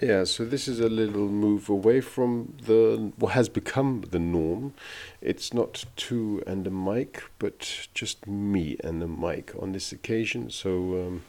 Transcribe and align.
Yeah, 0.00 0.24
so 0.24 0.46
this 0.46 0.68
is 0.68 0.80
a 0.80 0.88
little 0.88 1.28
move 1.28 1.68
away 1.68 2.00
from 2.00 2.54
the 2.64 3.12
what 3.16 3.34
has 3.34 3.50
become 3.50 4.04
the 4.10 4.18
norm. 4.18 4.72
It's 5.20 5.52
not 5.52 5.84
two 5.96 6.42
and 6.46 6.66
a 6.66 6.70
mic, 6.70 7.22
but 7.38 7.88
just 7.92 8.26
me 8.26 8.78
and 8.82 9.02
a 9.02 9.06
mic 9.06 9.52
on 9.58 9.72
this 9.72 9.92
occasion. 9.92 10.48
So, 10.48 11.06
um, 11.06 11.22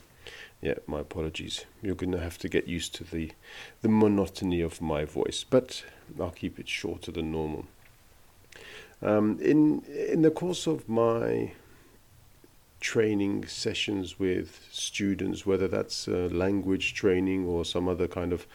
yeah, 0.62 0.76
my 0.88 1.02
apologies. 1.02 1.66
You're 1.82 1.96
going 1.96 2.14
to 2.14 2.22
have 2.22 2.38
to 2.38 2.48
get 2.48 2.66
used 2.66 2.96
to 2.96 3.04
the 3.04 3.32
the 3.82 3.90
monotony 3.90 4.62
of 4.62 4.82
my 4.82 5.04
voice, 5.04 5.44
but 5.44 5.84
I'll 6.18 6.32
keep 6.32 6.58
it 6.58 6.70
shorter 6.70 7.12
than 7.12 7.32
normal. 7.32 7.66
Um, 9.02 9.40
in 9.42 9.82
in 10.10 10.22
the 10.22 10.32
course 10.32 10.68
of 10.68 10.88
my 10.88 11.52
training 12.84 13.48
sessions 13.48 14.20
with 14.20 14.68
students, 14.70 15.46
whether 15.46 15.70
that's 15.70 16.08
uh, 16.08 16.28
language 16.32 16.94
training 16.94 17.48
or 17.48 17.64
some 17.64 17.88
other 17.88 18.08
kind 18.10 18.34
of 18.34 18.46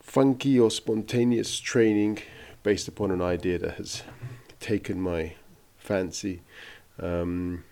funky 0.00 0.58
or 0.58 0.70
spontaneous 0.70 1.60
training 1.60 2.18
based 2.62 2.88
upon 2.88 3.10
an 3.10 3.20
idea 3.20 3.58
that 3.58 3.74
has 3.74 4.02
taken 4.58 4.98
my 5.00 5.34
fancy. 5.76 6.40
Um, 6.98 7.62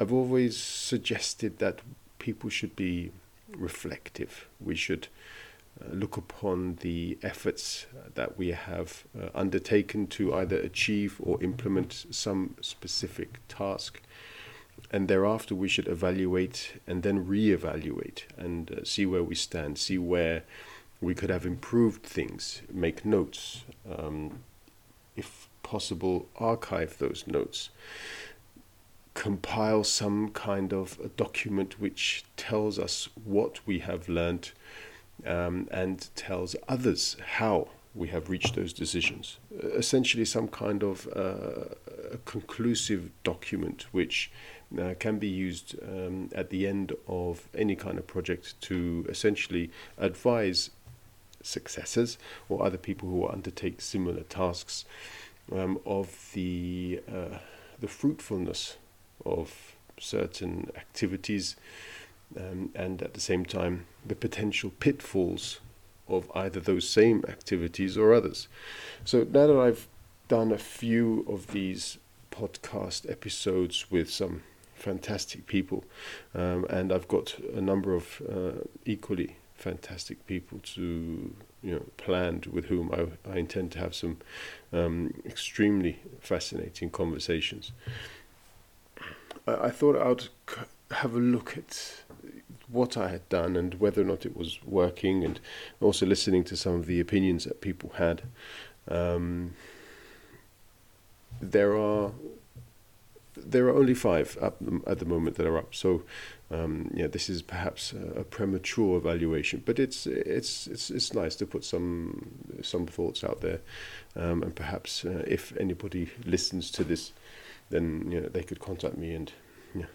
I've 0.00 0.14
always 0.14 0.56
suggested 0.56 1.58
that 1.58 1.80
people 2.18 2.48
should 2.48 2.74
be 2.74 3.12
reflective. 3.54 4.48
We 4.60 4.74
should 4.74 5.08
uh, 5.78 5.92
look 5.92 6.16
upon 6.16 6.78
the 6.80 7.18
efforts 7.22 7.84
that 8.14 8.38
we 8.38 8.48
have 8.48 9.04
uh, 9.14 9.28
undertaken 9.34 10.06
to 10.06 10.34
either 10.34 10.56
achieve 10.56 11.20
or 11.22 11.42
implement 11.42 12.06
some 12.10 12.56
specific 12.62 13.40
task 13.48 14.00
and 14.90 15.08
thereafter 15.08 15.54
we 15.54 15.68
should 15.68 15.88
evaluate 15.88 16.80
and 16.86 17.02
then 17.02 17.26
re-evaluate 17.26 18.26
and 18.36 18.70
uh, 18.70 18.84
see 18.84 19.06
where 19.06 19.22
we 19.22 19.34
stand, 19.34 19.78
see 19.78 19.98
where 19.98 20.42
we 21.00 21.14
could 21.14 21.30
have 21.30 21.46
improved 21.46 22.02
things, 22.02 22.62
make 22.72 23.04
notes, 23.04 23.64
um, 23.98 24.40
if 25.16 25.48
possible, 25.62 26.28
archive 26.36 26.98
those 26.98 27.24
notes, 27.26 27.70
compile 29.14 29.84
some 29.84 30.30
kind 30.30 30.72
of 30.72 30.98
a 31.04 31.08
document 31.08 31.80
which 31.80 32.24
tells 32.36 32.78
us 32.78 33.08
what 33.24 33.60
we 33.66 33.80
have 33.80 34.08
learned 34.08 34.52
um, 35.26 35.68
and 35.70 36.08
tells 36.14 36.56
others 36.68 37.16
how 37.36 37.68
we 37.94 38.08
have 38.08 38.30
reached 38.30 38.54
those 38.54 38.72
decisions. 38.72 39.38
Essentially, 39.62 40.24
some 40.24 40.48
kind 40.48 40.82
of 40.82 41.06
uh, 41.14 41.74
a 42.12 42.16
conclusive 42.24 43.10
document 43.22 43.86
which 43.92 44.30
uh, 44.80 44.94
can 44.98 45.18
be 45.18 45.28
used 45.28 45.76
um, 45.82 46.30
at 46.34 46.50
the 46.50 46.66
end 46.66 46.92
of 47.06 47.48
any 47.54 47.76
kind 47.76 47.98
of 47.98 48.06
project 48.06 48.60
to 48.62 49.04
essentially 49.08 49.70
advise 49.98 50.70
successors 51.42 52.18
or 52.48 52.64
other 52.64 52.78
people 52.78 53.08
who 53.08 53.26
undertake 53.26 53.80
similar 53.80 54.22
tasks 54.22 54.84
um, 55.50 55.78
of 55.84 56.30
the 56.34 57.00
uh, 57.08 57.38
the 57.80 57.88
fruitfulness 57.88 58.76
of 59.26 59.74
certain 59.98 60.70
activities 60.76 61.56
um, 62.38 62.70
and 62.74 63.02
at 63.02 63.14
the 63.14 63.20
same 63.20 63.44
time 63.44 63.86
the 64.06 64.14
potential 64.14 64.70
pitfalls 64.78 65.60
of 66.12 66.30
either 66.34 66.60
those 66.60 66.88
same 66.88 67.24
activities 67.28 67.96
or 67.96 68.12
others. 68.12 68.48
So 69.04 69.26
now 69.30 69.46
that 69.46 69.58
I've 69.58 69.88
done 70.28 70.52
a 70.52 70.58
few 70.58 71.24
of 71.28 71.48
these 71.48 71.98
podcast 72.30 73.10
episodes 73.10 73.90
with 73.90 74.10
some 74.10 74.42
fantastic 74.74 75.46
people, 75.46 75.84
um, 76.34 76.64
and 76.70 76.92
I've 76.92 77.08
got 77.08 77.38
a 77.54 77.60
number 77.60 77.94
of 77.94 78.22
uh, 78.30 78.64
equally 78.84 79.36
fantastic 79.54 80.26
people 80.26 80.58
to 80.58 81.32
you 81.62 81.74
know 81.74 81.84
planned 81.96 82.46
with 82.46 82.64
whom 82.64 82.90
I, 82.92 83.30
I 83.30 83.36
intend 83.38 83.70
to 83.72 83.78
have 83.78 83.94
some 83.94 84.18
um, 84.72 85.14
extremely 85.24 86.00
fascinating 86.20 86.90
conversations. 86.90 87.72
I, 89.46 89.54
I 89.66 89.70
thought 89.70 89.96
I'd 89.96 90.28
have 90.96 91.14
a 91.14 91.20
look 91.20 91.56
at 91.56 92.01
what 92.72 92.96
I 92.96 93.08
had 93.08 93.28
done 93.28 93.56
and 93.56 93.74
whether 93.74 94.02
or 94.02 94.04
not 94.04 94.26
it 94.26 94.36
was 94.36 94.58
working, 94.64 95.24
and 95.24 95.40
also 95.80 96.06
listening 96.06 96.44
to 96.44 96.56
some 96.56 96.74
of 96.74 96.86
the 96.86 97.00
opinions 97.00 97.44
that 97.44 97.60
people 97.60 97.92
had. 97.96 98.22
Um, 98.88 99.54
there 101.40 101.76
are 101.76 102.12
there 103.36 103.66
are 103.66 103.74
only 103.74 103.94
five 103.94 104.36
up 104.40 104.56
at 104.86 104.98
the 104.98 105.04
moment 105.04 105.36
that 105.36 105.46
are 105.46 105.56
up. 105.56 105.74
So, 105.74 106.02
um, 106.50 106.90
yeah, 106.94 107.06
this 107.06 107.28
is 107.28 107.42
perhaps 107.42 107.92
a, 107.92 108.20
a, 108.20 108.24
premature 108.24 108.98
evaluation, 108.98 109.62
but 109.64 109.78
it's 109.78 110.06
it's 110.06 110.66
it's 110.66 110.90
it's 110.90 111.14
nice 111.14 111.34
to 111.36 111.46
put 111.46 111.64
some 111.64 112.30
some 112.62 112.86
thoughts 112.86 113.24
out 113.24 113.40
there, 113.40 113.60
um, 114.16 114.42
and 114.42 114.54
perhaps 114.54 115.04
uh, 115.04 115.24
if 115.26 115.56
anybody 115.56 116.10
listens 116.24 116.70
to 116.72 116.84
this, 116.84 117.12
then 117.70 118.10
you 118.10 118.20
know, 118.20 118.28
they 118.28 118.42
could 118.42 118.60
contact 118.60 118.98
me 118.98 119.14
and 119.14 119.32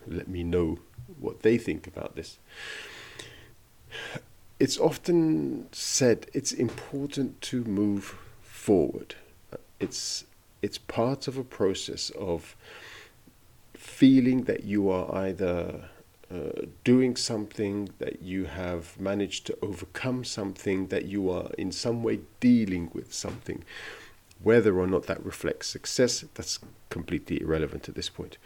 let 0.07 0.27
me 0.27 0.43
know 0.43 0.79
what 1.19 1.41
they 1.41 1.57
think 1.57 1.88
about 1.88 2.16
this. 2.16 2.39
It's 4.59 4.78
often 4.78 5.67
said 5.72 6.28
it's 6.33 6.51
important 6.51 7.41
to 7.41 7.63
move 7.63 8.16
forward. 8.41 9.16
It's 9.79 10.25
it's 10.61 10.78
part 10.78 11.28
of 11.28 11.38
a 11.38 11.44
process 11.44 12.09
of 12.11 12.55
feeling 13.75 14.44
that 14.44 14.63
you 14.63 14.89
are 14.89 15.13
either 15.13 15.89
uh, 16.33 16.66
doing 16.83 17.16
something, 17.16 17.89
that 17.99 18.22
you 18.22 18.45
have 18.45 18.99
managed 18.99 19.45
to 19.45 19.57
overcome 19.61 20.23
something, 20.23 20.88
that 20.88 21.05
you 21.05 21.29
are 21.29 21.51
in 21.57 21.72
some 21.72 22.03
way 22.03 22.19
dealing 22.39 22.89
with 22.94 23.13
something. 23.13 23.63
Whether 24.44 24.78
or 24.78 24.88
not 24.88 25.03
that 25.03 25.23
reflects 25.23 25.67
success, 25.67 26.25
that's 26.34 26.59
completely 26.89 27.41
irrelevant 27.41 27.88
at 27.88 27.95
this 27.95 28.09
point. 28.09 28.38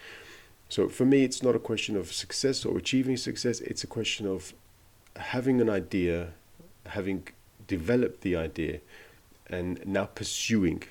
So 0.71 0.87
for 0.87 1.03
me, 1.03 1.25
it's 1.25 1.43
not 1.43 1.53
a 1.53 1.59
question 1.59 1.97
of 1.97 2.13
success 2.13 2.63
or 2.63 2.77
achieving 2.77 3.17
success, 3.17 3.59
it's 3.59 3.83
a 3.83 3.87
question 3.87 4.25
of 4.25 4.53
having 5.17 5.59
an 5.59 5.69
idea, 5.69 6.29
having 6.85 7.27
developed 7.67 8.21
the 8.21 8.37
idea, 8.37 8.79
and 9.47 9.85
now 9.85 10.05
pursuing 10.05 10.83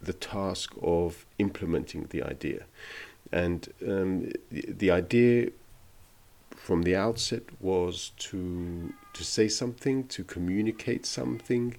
the 0.00 0.14
task 0.14 0.72
of 0.80 1.26
implementing 1.38 2.06
the 2.08 2.22
idea. 2.22 2.64
And 3.30 3.68
um, 3.86 4.30
the, 4.50 4.64
the 4.66 4.90
idea 4.90 5.50
from 6.56 6.80
the 6.84 6.96
outset 6.96 7.42
was 7.60 8.12
to 8.30 8.94
to 9.12 9.24
say 9.24 9.48
something, 9.48 10.06
to 10.08 10.24
communicate 10.24 11.04
something, 11.04 11.76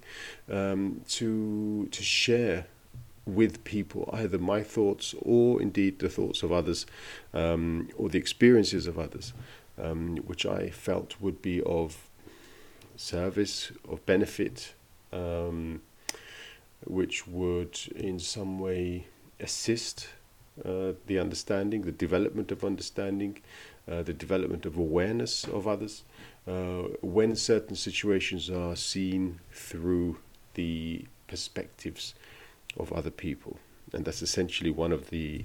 um, 0.48 1.00
to 1.08 1.88
to 1.90 2.02
share 2.04 2.66
with 3.28 3.62
people 3.64 4.08
either 4.12 4.38
my 4.38 4.62
thoughts 4.62 5.14
or 5.20 5.60
indeed 5.60 5.98
the 5.98 6.08
thoughts 6.08 6.42
of 6.42 6.50
others 6.50 6.86
um, 7.34 7.88
or 7.96 8.08
the 8.08 8.18
experiences 8.18 8.86
of 8.86 8.98
others, 8.98 9.32
um, 9.80 10.16
which 10.26 10.46
I 10.46 10.70
felt 10.70 11.20
would 11.20 11.42
be 11.42 11.62
of 11.62 12.08
service, 12.96 13.70
of 13.88 14.04
benefit, 14.06 14.74
um, 15.12 15.82
which 16.84 17.26
would 17.26 17.78
in 17.94 18.18
some 18.18 18.58
way 18.58 19.06
assist 19.40 20.08
uh, 20.64 20.92
the 21.06 21.18
understanding, 21.18 21.82
the 21.82 21.92
development 21.92 22.50
of 22.50 22.64
understanding, 22.64 23.40
uh, 23.90 24.02
the 24.02 24.12
development 24.12 24.64
of 24.66 24.76
awareness 24.76 25.44
of 25.44 25.68
others, 25.68 26.02
uh, 26.46 26.88
when 27.02 27.36
certain 27.36 27.76
situations 27.76 28.48
are 28.50 28.74
seen 28.74 29.38
through 29.52 30.18
the 30.54 31.04
perspectives 31.28 32.14
of 32.78 32.92
other 32.92 33.10
people. 33.10 33.58
And 33.92 34.04
that's 34.04 34.22
essentially 34.22 34.70
one 34.70 34.92
of 34.92 35.10
the, 35.10 35.44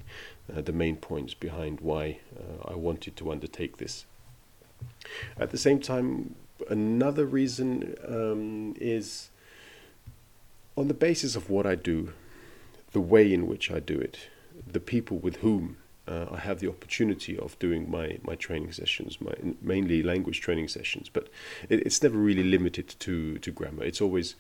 uh, 0.54 0.62
the 0.62 0.74
main 0.74 0.98
points 0.98 1.34
behind 1.34 1.80
why 1.82 2.20
uh, 2.36 2.72
I 2.72 2.76
wanted 2.76 3.16
to 3.18 3.32
undertake 3.32 3.78
this. 3.78 4.06
At 5.38 5.52
the 5.52 5.58
same 5.58 5.80
time, 5.80 6.36
another 6.70 7.26
reason 7.26 7.96
um, 8.08 8.76
is 8.80 9.30
on 10.76 10.88
the 10.88 10.94
basis 10.94 11.36
of 11.36 11.50
what 11.50 11.66
I 11.66 11.76
do, 11.76 12.14
the 12.92 13.02
way 13.02 13.34
in 13.34 13.48
which 13.48 13.72
I 13.72 13.80
do 13.80 13.98
it, 13.98 14.28
the 14.72 14.80
people 14.80 15.18
with 15.18 15.38
whom 15.38 15.78
uh, 16.08 16.26
I 16.32 16.40
have 16.40 16.60
the 16.60 16.68
opportunity 16.68 17.38
of 17.38 17.58
doing 17.60 17.90
my, 17.90 18.18
my 18.24 18.36
training 18.36 18.74
sessions, 18.74 19.22
my 19.22 19.34
mainly 19.62 20.04
language 20.04 20.42
training 20.42 20.68
sessions, 20.68 21.10
but 21.10 21.30
it, 21.70 21.80
it's 21.86 22.04
never 22.04 22.18
really 22.18 22.44
limited 22.44 22.90
to, 23.00 23.38
to 23.38 23.52
grammar. 23.52 23.84
It's 23.84 24.02
always 24.02 24.36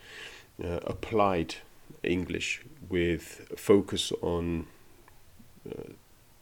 uh, 0.63 0.79
applied 0.83 1.55
English 2.01 2.63
with 2.89 3.47
focus 3.55 4.11
on 4.21 4.67
uh, 5.69 5.93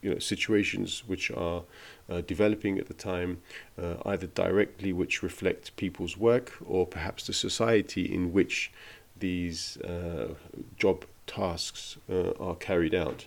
you 0.02 0.10
know 0.10 0.18
situations 0.18 1.04
which 1.06 1.30
are 1.30 1.62
uh, 2.10 2.20
developing 2.22 2.78
at 2.78 2.88
the 2.88 2.94
time, 2.94 3.40
uh, 3.80 3.94
either 4.04 4.26
directly 4.26 4.92
which 4.92 5.22
reflect 5.22 5.74
people's 5.76 6.16
work 6.16 6.52
or 6.66 6.86
perhaps 6.86 7.26
the 7.26 7.32
society 7.32 8.12
in 8.12 8.32
which 8.32 8.72
these 9.18 9.76
uh, 9.78 10.34
job 10.76 11.04
tasks 11.26 11.96
uh, 12.10 12.30
are 12.40 12.56
carried 12.56 12.94
out. 12.94 13.26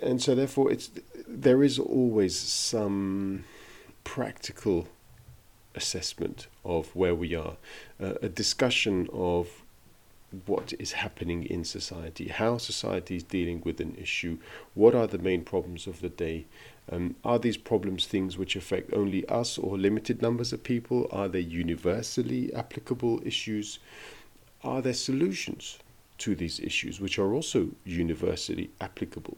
And 0.00 0.22
so 0.22 0.34
therefore 0.34 0.70
it's 0.70 0.90
there 1.26 1.62
is 1.62 1.78
always 1.78 2.38
some 2.38 3.44
practical 4.04 4.88
assessment 5.74 6.48
of 6.64 6.94
where 6.94 7.14
we 7.14 7.34
are, 7.34 7.56
uh, 8.00 8.14
a 8.20 8.28
discussion 8.28 9.08
of 9.12 9.61
what 10.46 10.72
is 10.78 10.92
happening 10.92 11.44
in 11.44 11.64
society, 11.64 12.28
how 12.28 12.58
society 12.58 13.16
is 13.16 13.22
dealing 13.22 13.62
with 13.64 13.80
an 13.80 13.94
issue, 13.96 14.38
what 14.74 14.94
are 14.94 15.06
the 15.06 15.18
main 15.18 15.44
problems 15.44 15.86
of 15.86 16.00
the 16.00 16.08
day. 16.08 16.46
Um, 16.90 17.14
are 17.24 17.38
these 17.38 17.56
problems 17.56 18.06
things 18.06 18.36
which 18.36 18.56
affect 18.56 18.92
only 18.92 19.26
us 19.28 19.58
or 19.58 19.78
limited 19.78 20.20
numbers 20.20 20.52
of 20.52 20.64
people? 20.64 21.06
Are 21.12 21.28
they 21.28 21.40
universally 21.40 22.52
applicable 22.54 23.20
issues? 23.24 23.78
Are 24.64 24.82
there 24.82 24.94
solutions 24.94 25.78
to 26.18 26.34
these 26.34 26.60
issues 26.60 27.00
which 27.00 27.18
are 27.18 27.34
also 27.34 27.70
universally 27.84 28.70
applicable? 28.80 29.36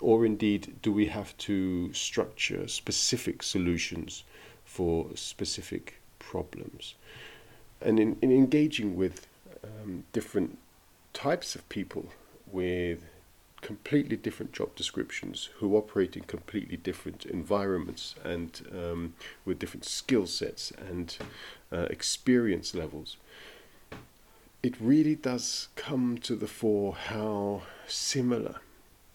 Or 0.00 0.26
indeed, 0.26 0.74
do 0.82 0.92
we 0.92 1.06
have 1.06 1.36
to 1.38 1.92
structure 1.92 2.66
specific 2.66 3.42
solutions 3.42 4.24
for 4.64 5.10
specific 5.14 6.00
problems? 6.18 6.94
And 7.80 8.00
in, 8.00 8.16
in 8.20 8.32
engaging 8.32 8.96
with 8.96 9.26
um, 9.64 10.04
different 10.12 10.58
types 11.12 11.54
of 11.54 11.68
people 11.68 12.06
with 12.50 13.04
completely 13.60 14.16
different 14.16 14.52
job 14.52 14.74
descriptions 14.74 15.48
who 15.58 15.76
operate 15.76 16.16
in 16.16 16.24
completely 16.24 16.76
different 16.76 17.24
environments 17.24 18.16
and 18.24 18.62
um, 18.72 19.14
with 19.44 19.58
different 19.58 19.84
skill 19.84 20.26
sets 20.26 20.72
and 20.72 21.16
uh, 21.72 21.86
experience 21.88 22.74
levels. 22.74 23.16
It 24.62 24.74
really 24.80 25.14
does 25.14 25.68
come 25.76 26.18
to 26.18 26.34
the 26.36 26.46
fore 26.46 26.94
how 26.94 27.62
similar 27.86 28.56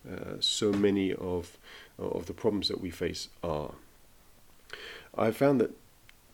uh, 0.09 0.35
so 0.39 0.71
many 0.71 1.13
of 1.13 1.57
of 1.99 2.27
the 2.27 2.33
problems 2.33 2.67
that 2.67 2.79
we 2.79 2.91
face 2.91 3.27
are. 3.43 3.73
I 5.17 5.31
found 5.31 5.59
that 5.61 5.71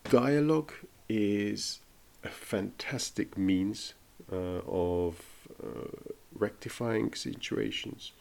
dialogue 0.04 0.72
is 1.08 1.80
a 2.22 2.28
fantastic 2.28 3.38
means 3.38 3.94
of 4.32 5.20
uh, 5.62 5.88
rectifying 6.34 7.14
situations, 7.14 8.12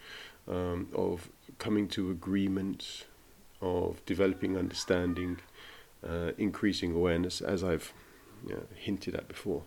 um, 0.48 0.88
of 0.94 1.30
coming 1.58 1.88
to 1.90 2.12
agreements, 2.12 3.06
of 3.62 4.06
developing 4.06 4.58
understanding, 4.58 5.40
uh, 6.08 6.32
increasing 6.38 6.94
awareness, 6.94 7.42
as 7.42 7.64
I've 7.64 7.94
hinted 8.76 9.16
at 9.16 9.28
before. 9.28 9.64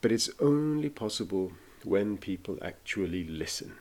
But 0.00 0.12
it's 0.12 0.30
only 0.40 0.88
possible 0.88 1.52
when 1.84 2.16
people 2.18 2.58
actually 2.62 3.24
listen. 3.24 3.74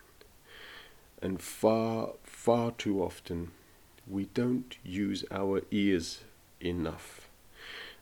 And 1.22 1.42
far, 1.42 2.14
far 2.24 2.72
too 2.72 3.02
often, 3.02 3.52
we 4.08 4.26
don't 4.26 4.78
use 4.84 5.26
our 5.32 5.62
ears 5.72 6.22
enough. 6.62 7.27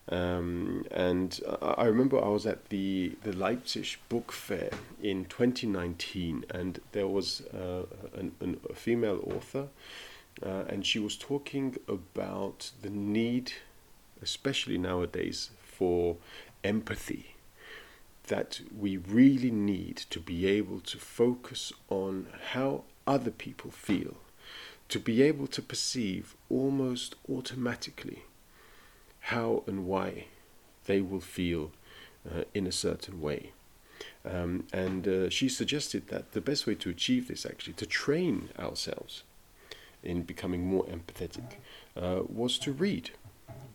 Um, 0.08 0.86
and 0.92 1.40
I 1.62 1.86
remember 1.86 2.24
I 2.24 2.28
was 2.28 2.46
at 2.46 2.70
the, 2.70 3.14
the 3.24 3.34
Leipzig 3.34 3.98
Book 4.08 4.32
Fair 4.32 4.70
in 5.02 5.26
2019, 5.26 6.46
and 6.52 6.80
there 6.92 7.08
was 7.08 7.42
uh, 7.54 7.84
an, 8.14 8.34
an, 8.40 8.60
a 8.70 8.76
female 8.76 9.20
author, 9.36 9.68
uh, 10.46 10.64
and 10.70 10.86
she 10.86 11.00
was 11.00 11.18
talking 11.18 11.78
about 11.88 12.72
the 12.82 12.90
need, 12.92 13.54
especially 14.22 14.78
nowadays, 14.78 15.50
for 15.64 16.18
empathy. 16.64 17.36
That 18.28 18.62
we 18.76 18.98
really 18.98 19.52
need 19.52 19.98
to 20.10 20.20
be 20.20 20.48
able 20.48 20.80
to 20.82 20.98
focus 20.98 21.72
on 21.90 22.28
how 22.54 22.84
other 23.08 23.32
people 23.32 23.72
feel, 23.72 24.18
to 24.90 25.00
be 25.00 25.22
able 25.24 25.48
to 25.48 25.62
perceive 25.62 26.36
almost 26.50 27.16
automatically 27.30 28.24
how 29.26 29.64
and 29.66 29.88
why 29.88 30.26
they 30.86 31.02
will 31.02 31.20
feel 31.20 31.72
uh, 32.30 32.44
in 32.54 32.68
a 32.68 32.72
certain 32.72 33.20
way. 33.20 33.52
Um, 34.24 34.68
and 34.72 35.08
uh, 35.08 35.30
she 35.30 35.50
suggested 35.50 36.10
that 36.10 36.34
the 36.34 36.42
best 36.42 36.68
way 36.68 36.76
to 36.76 36.92
achieve 36.92 37.28
this, 37.28 37.44
actually, 37.44 37.74
to 37.74 37.88
train 37.88 38.50
ourselves 38.60 39.24
in 40.04 40.22
becoming 40.22 40.68
more 40.68 40.86
empathetic, 40.86 41.54
uh, 41.98 42.22
was 42.28 42.60
to 42.60 42.72
read. 42.72 43.12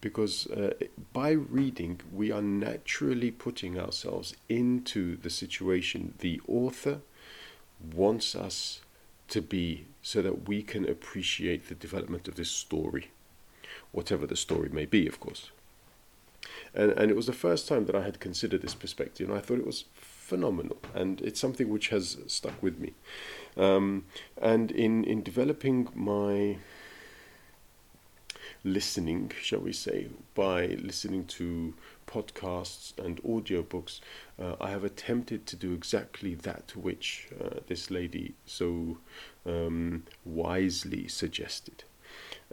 Because 0.00 0.47
uh, 0.47 0.75
by 1.12 1.31
reading, 1.31 2.00
we 2.12 2.31
are 2.31 2.43
naturally 2.43 3.32
putting 3.32 3.79
ourselves 3.79 4.37
into 4.49 5.17
the 5.17 5.31
situation 5.31 6.14
the 6.20 6.41
author 6.47 7.00
wants 7.93 8.37
us 8.37 8.82
to 9.29 9.43
be 9.43 9.87
so 10.00 10.23
that 10.23 10.49
we 10.49 10.62
can 10.62 10.88
appreciate 10.88 11.69
the 11.69 11.75
development 11.75 12.29
of 12.29 12.37
this 12.37 12.50
story 12.50 13.11
whatever 13.93 14.27
the 14.27 14.37
story 14.37 14.69
may 14.69 14.87
be, 14.87 15.07
of 15.07 15.21
course. 15.21 15.51
And, 16.75 16.93
and 16.93 17.11
it 17.11 17.17
was 17.17 17.27
the 17.27 17.33
first 17.33 17.69
time 17.69 17.87
that 17.87 17.95
I 17.95 18.03
had 18.03 18.21
considered 18.21 18.63
this 18.63 18.75
perspective, 18.75 19.29
and 19.29 19.37
I 19.37 19.41
thought 19.41 19.59
it 19.59 19.67
was 19.67 19.85
phenomenal, 19.95 20.79
and 20.95 21.21
it's 21.23 21.41
something 21.41 21.69
which 21.69 21.89
has 21.89 22.19
stuck 22.27 22.63
with 22.63 22.79
me. 22.79 22.93
Um, 23.57 24.05
and 24.41 24.71
in, 24.71 25.05
in 25.05 25.23
developing 25.23 25.89
my 25.95 26.59
listening, 28.63 29.33
shall 29.41 29.61
we 29.61 29.73
say, 29.73 30.09
by 30.35 30.67
listening 30.67 31.25
to 31.25 31.75
podcasts 32.07 32.97
and 32.99 33.23
audiobooks, 33.23 34.01
uh, 34.39 34.57
I 34.61 34.71
have 34.71 34.85
attempted 34.85 35.47
to 35.47 35.57
do 35.57 35.73
exactly 35.73 36.35
that 36.35 36.77
which 36.77 37.29
uh, 37.41 37.61
this 37.67 37.91
lady 37.91 38.35
so 38.47 38.99
um, 39.47 40.05
wisely 40.25 41.09
suggested. 41.09 41.85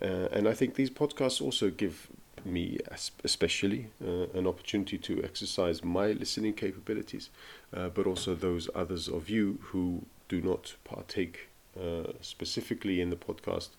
Uh, 0.02 0.28
and 0.32 0.48
I 0.48 0.54
think 0.54 0.76
these 0.76 0.90
podcasts 0.90 1.42
also 1.42 1.70
give 1.70 2.08
me, 2.46 2.78
especially, 3.24 3.88
uh, 4.06 4.28
an 4.34 4.48
opportunity 4.48 4.98
to 4.98 5.24
exercise 5.24 5.84
my 5.84 6.08
listening 6.12 6.54
capabilities, 6.54 7.30
uh, 7.74 7.90
but 7.90 8.06
also 8.06 8.36
those 8.36 8.70
others 8.76 9.08
of 9.08 9.30
you 9.30 9.60
who 9.62 10.04
do 10.30 10.42
not 10.42 10.76
partake 10.84 11.50
uh, 11.80 12.12
specifically 12.22 13.02
in 13.02 13.10
the 13.10 13.16
podcast, 13.16 13.70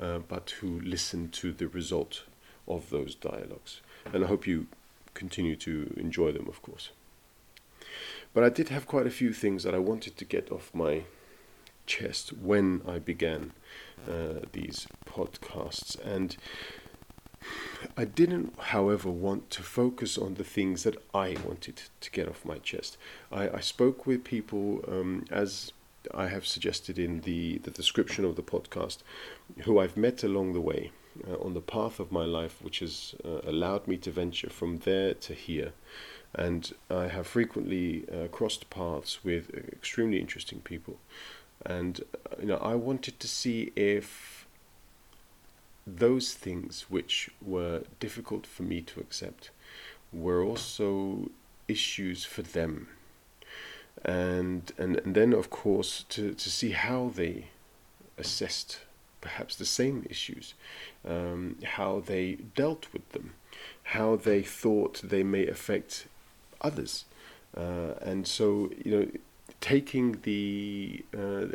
uh, 0.00 0.18
but 0.18 0.50
who 0.60 0.80
listen 0.80 1.28
to 1.30 1.52
the 1.52 1.68
result 1.68 2.22
of 2.66 2.90
those 2.90 3.14
dialogues. 3.14 3.80
And 4.12 4.24
I 4.24 4.26
hope 4.26 4.46
you 4.46 4.66
continue 5.14 5.56
to 5.56 5.94
enjoy 5.96 6.32
them, 6.32 6.48
of 6.48 6.62
course. 6.62 6.90
But 8.32 8.44
I 8.44 8.48
did 8.48 8.68
have 8.70 8.86
quite 8.86 9.06
a 9.06 9.10
few 9.10 9.32
things 9.32 9.62
that 9.62 9.74
I 9.74 9.78
wanted 9.78 10.16
to 10.16 10.24
get 10.24 10.50
off 10.50 10.70
my 10.74 11.04
chest 11.86 12.32
when 12.32 12.82
I 12.86 12.98
began 12.98 13.52
uh, 14.08 14.40
these 14.52 14.86
podcasts. 15.06 15.98
And 16.04 16.36
I 17.96 18.04
didn't, 18.04 18.58
however, 18.58 19.10
want 19.10 19.50
to 19.50 19.62
focus 19.62 20.16
on 20.16 20.34
the 20.34 20.44
things 20.44 20.82
that 20.84 20.96
I 21.12 21.36
wanted 21.44 21.82
to 22.00 22.10
get 22.10 22.28
off 22.28 22.44
my 22.44 22.58
chest. 22.58 22.96
I, 23.30 23.48
I 23.48 23.60
spoke 23.60 24.06
with 24.06 24.24
people, 24.24 24.82
um, 24.88 25.24
as 25.30 25.72
I 26.12 26.28
have 26.28 26.46
suggested 26.46 26.98
in 26.98 27.20
the, 27.20 27.58
the 27.58 27.70
description 27.70 28.24
of 28.24 28.36
the 28.36 28.42
podcast, 28.42 28.98
who 29.62 29.78
I've 29.78 29.96
met 29.96 30.24
along 30.24 30.52
the 30.52 30.60
way. 30.60 30.92
Uh, 31.30 31.36
on 31.36 31.54
the 31.54 31.60
path 31.60 32.00
of 32.00 32.10
my 32.10 32.24
life, 32.24 32.60
which 32.60 32.80
has 32.80 33.14
uh, 33.24 33.38
allowed 33.46 33.86
me 33.86 33.96
to 33.96 34.10
venture 34.10 34.50
from 34.50 34.78
there 34.78 35.14
to 35.14 35.32
here. 35.32 35.70
And 36.34 36.72
I 36.90 37.06
have 37.06 37.28
frequently 37.28 38.04
uh, 38.10 38.26
crossed 38.32 38.68
paths 38.68 39.22
with 39.22 39.48
extremely 39.72 40.18
interesting 40.18 40.60
people 40.60 40.98
and 41.64 42.00
uh, 42.00 42.36
you 42.40 42.46
know 42.46 42.56
I 42.56 42.74
wanted 42.74 43.20
to 43.20 43.28
see 43.28 43.72
if 43.76 44.46
those 45.86 46.32
things 46.34 46.86
which 46.88 47.30
were 47.42 47.82
difficult 48.00 48.46
for 48.46 48.62
me 48.62 48.80
to 48.80 49.00
accept 49.00 49.50
were 50.12 50.42
also 50.42 51.30
issues 51.68 52.24
for 52.24 52.42
them. 52.42 52.88
And 54.04 54.72
and, 54.78 54.96
and 54.98 55.14
then 55.14 55.32
of 55.32 55.50
course 55.50 56.04
to, 56.10 56.34
to 56.34 56.50
see 56.50 56.70
how 56.70 57.10
they 57.14 57.48
assessed 58.18 58.80
perhaps 59.20 59.56
the 59.56 59.64
same 59.64 60.06
issues 60.10 60.54
um, 61.08 61.56
how 61.64 62.02
they 62.04 62.34
dealt 62.54 62.86
with 62.92 63.08
them 63.12 63.32
how 63.84 64.16
they 64.16 64.42
thought 64.42 65.00
they 65.02 65.22
may 65.22 65.46
affect 65.46 66.06
others. 66.60 67.04
Uh, 67.56 67.94
and 68.00 68.26
so 68.26 68.70
you 68.84 68.90
know 68.90 69.06
taking 69.64 70.18
the 70.24 71.02
uh, 71.16 71.46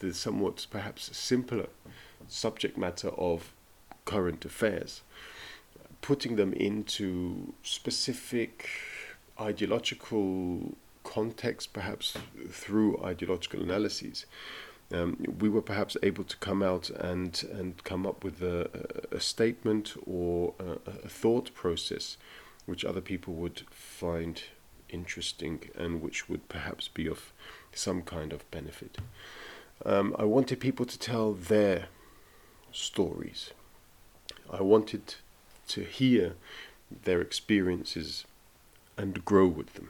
the 0.00 0.12
somewhat 0.12 0.66
perhaps 0.68 1.16
simpler 1.16 1.68
subject 2.26 2.76
matter 2.76 3.10
of 3.10 3.52
current 4.04 4.44
affairs, 4.44 5.02
putting 6.00 6.34
them 6.34 6.52
into 6.54 7.54
specific 7.62 8.68
ideological 9.40 10.74
context, 11.04 11.72
perhaps 11.72 12.16
through 12.50 13.00
ideological 13.04 13.62
analyses. 13.62 14.26
Um, 14.92 15.24
we 15.38 15.48
were 15.48 15.62
perhaps 15.62 15.96
able 16.02 16.24
to 16.24 16.36
come 16.38 16.64
out 16.64 16.90
and 16.90 17.32
and 17.58 17.84
come 17.84 18.08
up 18.08 18.24
with 18.24 18.42
a, 18.42 18.56
a 19.12 19.20
statement 19.20 19.94
or 20.04 20.54
a, 20.58 20.90
a 21.06 21.08
thought 21.08 21.54
process 21.54 22.16
which 22.66 22.84
other 22.84 23.00
people 23.00 23.34
would 23.34 23.62
find 23.70 24.42
interesting 24.92 25.70
and 25.74 26.00
which 26.02 26.28
would 26.28 26.48
perhaps 26.48 26.88
be 26.88 27.08
of 27.08 27.32
some 27.72 28.02
kind 28.02 28.32
of 28.32 28.48
benefit. 28.50 28.98
Um, 29.84 30.14
I 30.18 30.24
wanted 30.24 30.60
people 30.60 30.86
to 30.86 30.98
tell 30.98 31.32
their 31.32 31.86
stories. 32.70 33.50
I 34.50 34.62
wanted 34.62 35.16
to 35.68 35.82
hear 35.82 36.34
their 37.04 37.20
experiences 37.20 38.24
and 38.96 39.24
grow 39.24 39.46
with 39.46 39.74
them. 39.74 39.88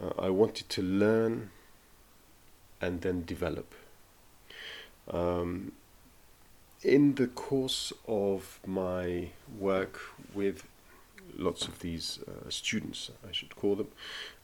Uh, 0.00 0.10
I 0.18 0.30
wanted 0.30 0.68
to 0.70 0.82
learn 0.82 1.50
and 2.80 3.00
then 3.00 3.24
develop. 3.24 3.74
Um, 5.08 5.72
in 6.82 7.14
the 7.14 7.28
course 7.28 7.92
of 8.06 8.60
my 8.66 9.28
work 9.58 10.00
with 10.34 10.64
lots 11.36 11.66
of 11.66 11.78
these 11.80 12.20
uh, 12.26 12.48
students, 12.50 13.10
I 13.28 13.32
should 13.32 13.54
call 13.56 13.76
them, 13.76 13.88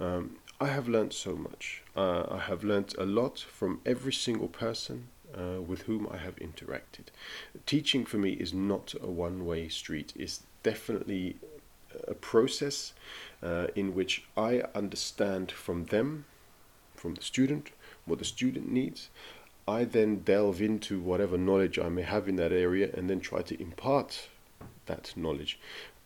um, 0.01 0.37
I 0.61 0.67
have 0.67 0.89
learned 0.89 1.13
so 1.13 1.37
much. 1.37 1.83
Uh, 1.97 2.25
I 2.31 2.39
have 2.39 2.65
learned 2.65 2.95
a 2.99 3.07
lot 3.07 3.39
from 3.39 3.81
every 3.87 4.13
single 4.13 4.49
person 4.49 5.09
uh, 5.35 5.61
with 5.61 5.83
whom 5.83 6.09
I 6.11 6.19
have 6.19 6.37
interacted. 6.37 7.07
Teaching 7.67 8.05
for 8.05 8.19
me 8.19 8.33
is 8.33 8.53
not 8.53 8.95
a 9.01 9.07
one 9.07 9.47
way 9.47 9.69
street, 9.69 10.13
it's 10.17 10.43
definitely 10.63 11.37
a 12.07 12.15
process 12.15 12.93
uh, 13.43 13.69
in 13.75 13.95
which 13.95 14.25
I 14.37 14.63
understand 14.75 15.51
from 15.51 15.87
them, 15.87 16.25
from 16.95 17.15
the 17.15 17.23
student, 17.23 17.71
what 18.05 18.19
the 18.19 18.25
student 18.25 18.71
needs. 18.71 19.09
I 19.67 19.85
then 19.85 20.21
delve 20.21 20.61
into 20.61 21.01
whatever 21.01 21.39
knowledge 21.39 21.79
I 21.79 21.89
may 21.89 22.03
have 22.03 22.29
in 22.29 22.37
that 22.37 22.53
area 22.53 22.91
and 22.95 23.09
then 23.09 23.21
try 23.21 23.43
to 23.43 23.63
impart 23.63 24.29
that 24.87 25.13
knowledge. 25.17 25.59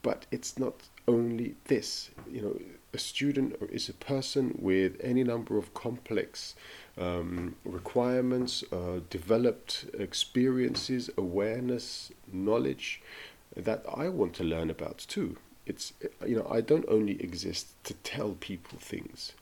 But 0.05 0.27
it's 0.31 0.59
not 0.59 0.75
only 1.09 1.57
this. 1.65 2.11
You 2.31 2.43
know, 2.43 2.61
a 2.93 2.99
student 2.99 3.57
is 3.73 3.89
a 3.89 3.95
person 3.95 4.55
with 4.59 5.01
any 5.01 5.25
number 5.25 5.57
of 5.57 5.73
complex 5.73 6.55
um, 6.99 7.57
requirements, 7.65 8.63
uh, 8.71 9.01
developed 9.09 9.87
experiences, 9.99 11.09
awareness, 11.17 12.13
knowledge 12.31 13.01
that 13.57 13.83
I 13.93 14.11
want 14.11 14.35
to 14.35 14.45
learn 14.45 14.69
about 14.69 14.99
too. 14.99 15.39
It's 15.65 15.95
you 16.27 16.37
know 16.37 16.47
I 16.51 16.61
don't 16.61 16.85
only 16.89 17.17
exist 17.23 17.69
to 17.85 17.95
tell 17.95 18.33
people 18.33 18.79
things. 18.79 19.33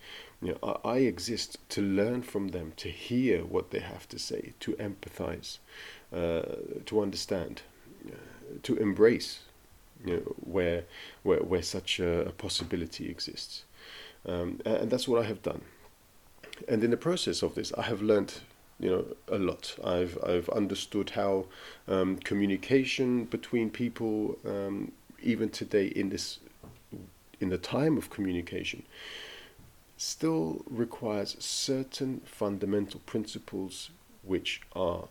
You 0.40 0.52
know, 0.52 0.78
I, 0.84 0.90
I 0.90 0.98
exist 0.98 1.58
to 1.70 1.82
learn 1.82 2.22
from 2.22 2.48
them, 2.48 2.72
to 2.76 2.88
hear 2.88 3.44
what 3.44 3.72
they 3.72 3.80
have 3.80 4.08
to 4.10 4.18
say, 4.18 4.52
to 4.60 4.74
empathize, 4.74 5.58
uh, 6.12 6.42
to 6.86 7.02
understand, 7.02 7.62
uh, 8.06 8.14
to 8.62 8.76
embrace 8.76 9.40
you 10.04 10.16
know, 10.16 10.34
where, 10.52 10.84
where, 11.22 11.40
where 11.40 11.62
such 11.62 12.00
a, 12.00 12.26
a 12.26 12.30
possibility 12.32 13.08
exists. 13.08 13.64
Um, 14.26 14.60
and, 14.64 14.90
that's 14.90 15.08
what 15.08 15.22
I 15.22 15.26
have 15.26 15.42
done. 15.42 15.62
And 16.68 16.84
in 16.84 16.90
the 16.90 16.96
process 16.96 17.42
of 17.42 17.54
this, 17.54 17.72
I 17.76 17.82
have 17.82 18.02
learned 18.02 18.34
you 18.78 18.90
know 18.90 19.04
a 19.28 19.38
lot. 19.38 19.76
I've 19.84 20.18
I've 20.24 20.48
understood 20.50 21.10
how 21.10 21.46
um, 21.88 22.18
communication 22.18 23.24
between 23.24 23.70
people, 23.70 24.38
um, 24.46 24.92
even 25.22 25.48
today 25.48 25.86
in 25.86 26.10
this 26.10 26.38
in 27.40 27.48
the 27.48 27.58
time 27.58 27.96
of 27.96 28.10
communication, 28.10 28.84
still 29.96 30.62
requires 30.68 31.36
certain 31.40 32.20
fundamental 32.24 33.00
principles 33.06 33.90
which 34.22 34.60
are 34.74 35.08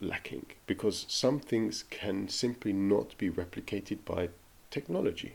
lacking 0.00 0.46
because 0.66 1.04
some 1.08 1.38
things 1.38 1.84
can 1.90 2.28
simply 2.28 2.72
not 2.72 3.16
be 3.18 3.30
replicated 3.30 3.98
by 4.04 4.28
technology. 4.70 5.34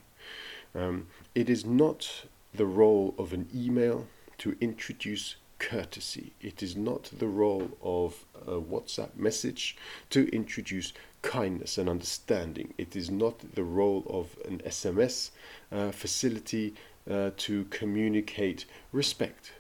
Um, 0.74 1.08
it 1.34 1.50
is 1.50 1.66
not 1.66 2.26
the 2.54 2.66
role 2.66 3.14
of 3.18 3.34
an 3.34 3.48
email 3.54 4.08
to 4.40 4.56
introduce 4.60 5.36
courtesy. 5.60 6.34
It 6.42 6.62
is 6.62 6.76
not 6.76 7.10
the 7.18 7.28
role 7.28 7.70
of 7.82 8.26
a 8.46 8.60
WhatsApp 8.60 9.16
message 9.16 9.78
to 10.10 10.28
introduce 10.30 10.94
kindness 11.22 11.78
and 11.78 11.90
understanding. 11.90 12.74
It 12.78 12.96
is 12.96 13.10
not 13.10 13.56
the 13.56 13.64
role 13.64 14.04
of 14.10 14.38
an 14.46 14.60
SMS 14.60 15.32
uh, 15.72 15.92
facility 15.92 16.76
uh, 17.10 17.32
to 17.38 17.66
communicate 17.66 18.66
respect. 18.92 19.54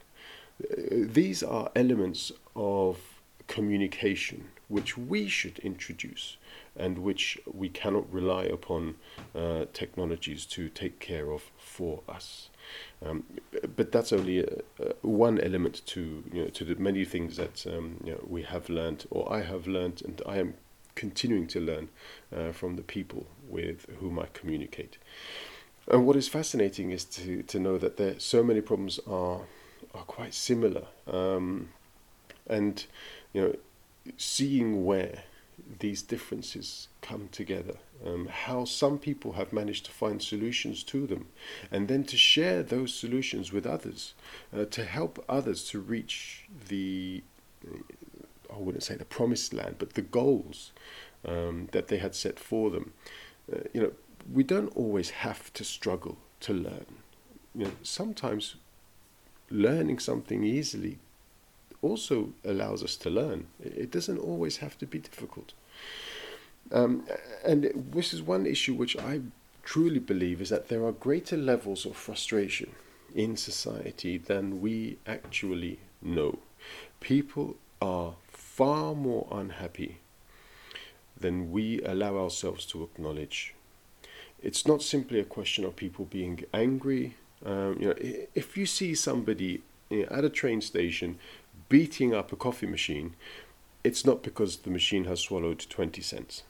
Uh, 0.62 0.75
these 0.89 1.44
are 1.44 1.72
elements 1.75 2.32
of 2.55 3.00
communication 3.48 4.46
which 4.67 4.98
we 4.98 5.27
should 5.27 5.60
introduce 5.60 6.38
and 6.75 7.00
which 7.00 7.39
we 7.51 7.69
cannot 7.69 8.12
rely 8.12 8.43
upon 8.43 8.95
uh, 9.34 9.65
technologies 9.74 10.45
to 10.45 10.69
take 10.69 11.00
care 11.00 11.31
of 11.31 11.51
for 11.57 12.01
us. 12.10 12.50
Um, 13.05 13.24
but 13.75 13.91
that's 13.91 14.12
only 14.12 14.39
a, 14.39 14.57
a 14.79 14.93
one 15.01 15.39
element 15.39 15.81
to 15.88 16.24
you 16.34 16.43
know, 16.43 16.48
to 16.50 16.65
the 16.65 16.75
many 16.75 17.05
things 17.05 17.38
that 17.38 17.65
um, 17.67 18.01
you 18.03 18.13
know, 18.13 18.24
we 18.27 18.43
have 18.43 18.69
learned, 18.69 19.05
or 19.10 19.31
I 19.31 19.41
have 19.41 19.67
learned, 19.67 20.01
and 20.03 20.22
I 20.25 20.38
am 20.38 20.55
continuing 20.95 21.48
to 21.48 21.60
learn 21.60 21.89
uh, 22.36 22.51
from 22.51 22.75
the 22.75 22.81
people 22.81 23.27
with 23.48 23.86
whom 24.00 24.17
I 24.17 24.27
communicate. 24.34 24.98
And 25.88 26.05
what 26.05 26.15
is 26.15 26.27
fascinating 26.27 26.91
is 26.91 27.05
to, 27.05 27.43
to 27.43 27.60
know 27.60 27.77
that 27.77 27.98
there 27.98 28.19
so 28.19 28.43
many 28.43 28.62
problems 28.62 29.00
are 29.07 29.41
are 29.93 30.03
quite 30.03 30.34
similar, 30.34 30.86
um, 31.07 31.69
and 32.48 32.86
you 33.34 33.41
know, 33.41 33.55
seeing 34.18 34.86
where 34.86 35.24
these 35.80 36.02
differences 36.02 36.88
come 37.02 37.30
together, 37.32 37.76
um, 38.06 38.28
how 38.28 38.66
some 38.66 39.00
people 39.00 39.34
have 39.34 39.54
managed 39.54 39.86
to 39.86 39.92
find 39.92 40.22
solutions 40.22 40.84
to 40.84 41.08
them, 41.08 41.28
and 41.72 41.88
then 41.88 42.04
to 42.04 42.18
share 42.18 42.62
those 42.62 42.94
solutions 42.94 43.52
with 43.52 43.66
others, 43.66 44.14
uh, 44.56 44.66
to 44.66 44.84
help 44.84 45.24
others 45.30 45.64
to 45.70 45.80
reach 45.80 46.46
the, 46.68 47.24
I 48.54 48.58
wouldn't 48.58 48.84
say 48.84 48.96
the 48.96 49.06
promised 49.06 49.54
land, 49.54 49.76
but 49.80 49.94
the 49.94 50.02
goals 50.02 50.72
um, 51.26 51.70
that 51.72 51.88
they 51.88 51.98
had 51.98 52.16
set 52.16 52.40
for 52.40 52.70
them. 52.70 52.94
Uh, 53.52 53.60
you 53.74 53.82
know, 53.82 53.92
we 54.32 54.44
don't 54.44 54.76
always 54.76 55.10
have 55.12 55.54
to 55.54 55.64
struggle 55.64 56.18
to 56.42 56.54
learn. 56.54 56.86
You 57.54 57.66
know, 57.66 57.72
sometimes 57.84 58.56
learning 59.50 60.00
something 60.00 60.44
easily 60.44 61.00
also 61.86 62.34
allows 62.44 62.84
us 62.84 62.96
to 62.98 63.10
learn. 63.10 63.48
It 63.63 63.92
doesn't 63.92 64.18
always 64.18 64.58
have 64.58 64.77
to 64.80 64.86
be 64.86 65.00
difficult. 65.00 65.54
Um, 66.72 67.04
and 67.44 67.72
this 67.94 68.13
is 68.13 68.22
one 68.22 68.46
issue 68.46 68.74
which 68.74 68.98
I 68.98 69.22
truly 69.63 70.00
believe 70.00 70.42
is 70.42 70.50
that 70.50 70.68
there 70.70 70.86
are 70.86 70.92
greater 70.92 71.38
levels 71.38 71.86
of 71.86 71.96
frustration 71.96 72.72
in 73.13 73.38
society 73.38 74.18
than 74.18 74.62
we 74.62 74.98
actually 75.06 75.80
know. 76.01 76.39
People 77.00 77.56
are 77.82 78.13
far 78.30 78.96
more 78.96 79.27
unhappy 79.32 79.98
than 81.20 81.51
we 81.51 81.82
allow 81.82 82.18
ourselves 82.18 82.65
to 82.68 82.84
acknowledge. 82.84 83.54
It's 84.42 84.68
not 84.68 84.82
simply 84.82 85.20
a 85.20 85.24
question 85.38 85.65
of 85.65 85.75
people 85.75 86.06
being 86.06 86.44
angry. 86.54 87.15
Um, 87.46 87.77
you 87.80 87.88
know, 87.88 87.96
if 88.34 88.58
you 88.58 88.65
see 88.65 88.96
somebody 88.96 89.62
at 89.92 90.24
a 90.24 90.30
train 90.30 90.62
station 90.62 91.18
beating 91.69 92.13
up 92.13 92.31
a 92.31 92.36
coffee 92.36 92.67
machine, 92.67 93.15
it's 93.84 94.05
not 94.05 94.24
because 94.24 94.57
the 94.57 94.69
machine 94.69 95.05
has 95.05 95.19
swallowed 95.19 95.65
20 95.69 96.01
cents. 96.01 96.43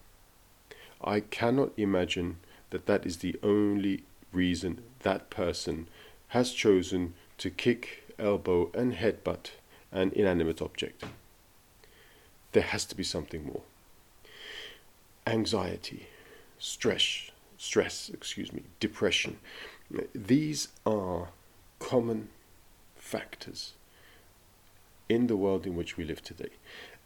I 1.04 1.20
cannot 1.20 1.72
imagine 1.78 2.38
that 2.70 2.86
that 2.86 3.06
is 3.06 3.18
the 3.18 3.36
only 3.44 4.04
reason 4.32 4.82
that 5.00 5.30
person 5.30 5.88
has 6.30 6.52
chosen 6.52 7.14
to 7.38 7.50
kick, 7.50 8.14
elbow, 8.18 8.72
and 8.74 8.94
headbutt 8.94 9.52
an 9.92 10.12
inanimate 10.16 10.62
object. 10.62 11.04
There 12.52 12.64
has 12.64 12.86
to 12.86 12.96
be 12.96 13.04
something 13.04 13.46
more. 13.46 13.62
Anxiety, 15.28 16.08
stress, 16.60 17.32
stress, 17.58 18.10
excuse 18.14 18.52
me, 18.52 18.64
depression. 18.80 19.38
These 20.14 20.70
are 20.86 21.30
common 21.80 22.30
factors 22.96 23.74
in 25.10 25.28
the 25.28 25.38
world 25.38 25.66
in 25.66 25.76
which 25.76 25.98
we 25.98 26.04
live 26.04 26.24
today. 26.24 26.50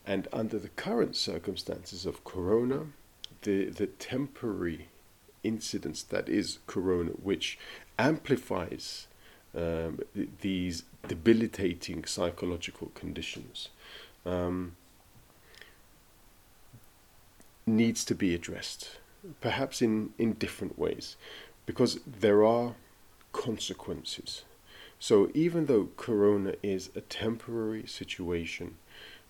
And 0.06 0.28
under 0.32 0.58
the 0.58 0.70
current 0.70 1.16
circumstances 1.16 2.06
of 2.06 2.24
corona, 2.24 2.88
the, 3.42 3.66
the 3.66 3.88
temporary 3.88 4.88
incidence 5.44 6.04
that 6.04 6.28
is 6.28 6.60
corona, 6.68 7.12
which 7.12 7.58
amplifies 7.98 9.08
um, 9.56 10.00
th- 10.14 10.30
these 10.42 10.84
debilitating 11.08 12.06
psychological 12.06 12.92
conditions, 12.96 13.70
um, 14.26 14.76
needs 17.66 18.04
to 18.06 18.16
be 18.16 18.34
addressed, 18.34 19.00
perhaps 19.42 19.82
in, 19.82 20.12
in 20.18 20.34
different 20.34 20.78
ways, 20.78 21.16
because 21.66 22.00
there 22.06 22.44
are 22.44 22.76
consequences 23.32 24.44
so 25.00 25.32
even 25.34 25.66
though 25.66 25.90
corona 25.96 26.54
is 26.62 26.90
a 26.96 27.02
temporary 27.02 27.86
situation, 27.88 28.76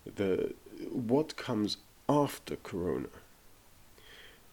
the 0.04 0.54
what 0.90 1.36
comes 1.36 1.76
after 2.08 2.56
corona 2.56 3.08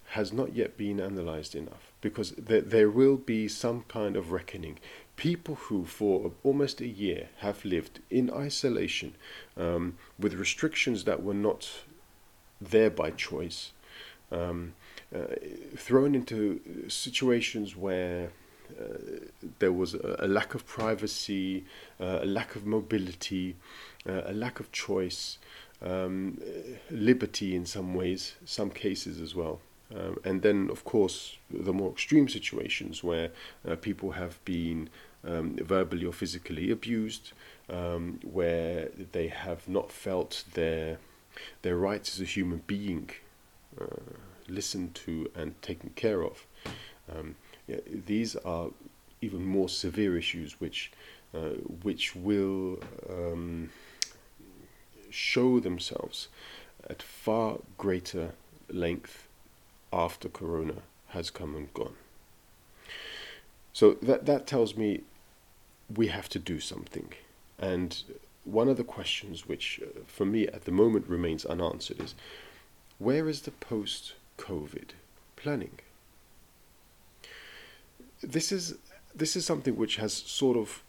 has 0.10 0.32
not 0.32 0.56
yet 0.56 0.78
been 0.78 1.00
analyzed 1.00 1.56
enough 1.56 1.92
because 2.00 2.32
there, 2.32 2.62
there 2.62 2.90
will 2.90 3.18
be 3.18 3.48
some 3.48 3.84
kind 3.88 4.16
of 4.16 4.32
reckoning. 4.32 4.80
People 5.16 5.56
who, 5.56 5.86
for 5.86 6.32
almost 6.44 6.80
a 6.80 6.88
year, 6.88 7.30
have 7.40 7.66
lived 7.66 8.00
in 8.10 8.32
isolation 8.32 9.16
um, 9.58 9.98
with 10.20 10.36
restrictions 10.36 11.04
that 11.06 11.24
were 11.24 11.34
not 11.34 11.70
there 12.62 12.90
by 12.90 13.10
choice, 13.10 13.72
um, 14.32 14.74
uh, 15.14 15.36
thrown 15.76 16.16
into 16.16 16.62
situations 16.88 17.76
where 17.76 18.30
there 19.60 19.72
was 19.72 19.94
a, 19.94 20.18
a, 20.20 20.28
lack 20.28 20.56
of 20.56 20.66
privacy, 20.66 21.66
uh, 22.00 22.20
a 22.22 22.26
lack 22.26 22.56
of 22.56 22.66
mobility, 22.66 23.56
uh, 24.08 24.22
a 24.26 24.34
lack 24.34 24.60
of 24.60 24.72
choice, 24.72 25.38
um, 25.82 26.40
liberty 26.90 27.56
in 27.56 27.66
some 27.66 27.94
ways, 27.94 28.36
some 28.46 28.70
cases 28.70 29.22
as 29.22 29.36
well. 29.36 29.60
Um, 29.96 30.18
and 30.26 30.42
then, 30.42 30.70
of 30.70 30.84
course, 30.84 31.38
the 31.50 31.74
more 31.74 31.92
extreme 31.92 32.28
situations 32.28 33.04
where 33.04 33.32
uh, 33.68 33.76
people 33.76 34.12
have 34.12 34.44
been 34.44 34.90
um, 35.26 35.56
verbally 35.56 36.06
or 36.06 36.14
physically 36.14 36.72
abused, 36.72 37.32
um, 37.70 38.20
where 38.24 38.90
they 39.12 39.28
have 39.28 39.68
not 39.68 39.92
felt 39.92 40.44
their 40.54 40.98
their 41.62 41.78
rights 41.78 42.16
as 42.16 42.22
a 42.22 42.26
human 42.26 42.64
being 42.66 43.12
uh, 43.80 43.86
listened 44.50 44.96
to 44.96 45.30
and 45.36 45.62
taken 45.62 45.92
care 45.92 46.24
of. 46.24 46.46
These 48.06 48.36
are 48.38 48.70
even 49.22 49.46
more 49.46 49.70
severe 49.70 50.18
issues, 50.18 50.60
which 50.60 50.92
uh, 51.34 51.56
which 51.84 52.16
will 52.16 52.80
um, 53.10 53.70
show 55.10 55.60
themselves 55.60 56.28
at 56.90 57.02
far 57.02 57.60
greater 57.78 58.32
length 58.70 59.28
after 59.92 60.30
Corona 60.30 60.82
has 61.08 61.30
come 61.30 61.56
and 61.56 61.74
gone. 61.74 61.96
So 63.74 63.94
that 64.02 64.26
that 64.26 64.48
tells 64.48 64.76
me 64.76 65.02
we 65.94 66.08
have 66.08 66.30
to 66.30 66.40
do 66.40 66.60
something, 66.60 67.14
and 67.60 68.04
one 68.44 68.70
of 68.70 68.78
the 68.78 68.84
questions 68.84 69.48
which, 69.48 69.82
uh, 69.84 70.00
for 70.08 70.26
me, 70.26 70.48
at 70.48 70.64
the 70.64 70.72
moment 70.72 71.08
remains 71.08 71.46
unanswered 71.46 72.02
is, 72.02 72.16
where 72.98 73.28
is 73.28 73.42
the 73.42 73.52
post-COVID 73.52 74.92
planning? 75.36 75.80
This 78.22 78.52
is 78.52 78.76
this 79.16 79.36
is 79.36 79.46
something 79.46 79.76
which 79.76 79.96
has 79.98 80.14
sort 80.14 80.58
of 80.58 80.84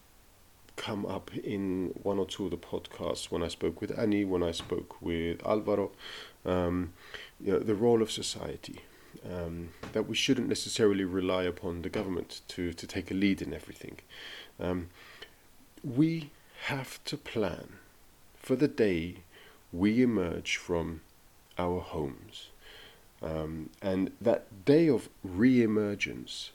come 0.76 1.04
up 1.06 1.30
in 1.36 1.92
one 2.02 2.18
or 2.18 2.26
two 2.26 2.44
of 2.44 2.50
the 2.50 2.56
podcasts 2.56 3.30
when 3.30 3.42
I 3.42 3.48
spoke 3.48 3.80
with 3.80 3.98
Annie, 3.98 4.24
when 4.24 4.42
I 4.42 4.52
spoke 4.52 5.02
with 5.02 5.44
Alvaro, 5.44 5.90
um, 6.46 6.92
you 7.40 7.52
know, 7.52 7.58
the 7.58 7.74
role 7.74 8.00
of 8.00 8.10
society. 8.10 8.80
Um, 9.28 9.70
that 9.92 10.06
we 10.06 10.14
shouldn't 10.14 10.48
necessarily 10.48 11.04
rely 11.04 11.42
upon 11.42 11.82
the 11.82 11.88
government 11.88 12.42
to, 12.48 12.72
to 12.72 12.86
take 12.86 13.10
a 13.10 13.14
lead 13.14 13.42
in 13.42 13.52
everything. 13.52 13.98
Um, 14.60 14.90
we 15.82 16.30
have 16.66 17.02
to 17.04 17.16
plan 17.16 17.78
for 18.36 18.54
the 18.54 18.68
day 18.68 19.16
we 19.72 20.02
emerge 20.02 20.56
from 20.56 21.00
our 21.58 21.80
homes. 21.80 22.50
Um, 23.20 23.70
and 23.82 24.12
that 24.20 24.64
day 24.64 24.88
of 24.88 25.08
re 25.24 25.62
emergence 25.62 26.52